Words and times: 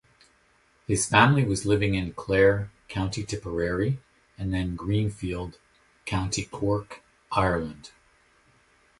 His 0.87 1.05
family 1.07 1.45
was 1.45 1.67
living 1.67 1.93
in 1.93 2.13
Clare, 2.13 2.71
County 2.87 3.23
Tipperary 3.23 3.99
and 4.35 4.51
then 4.51 4.75
Greenfield, 4.75 5.59
County 6.07 6.45
Cork, 6.45 7.03
Ireland. 7.31 7.91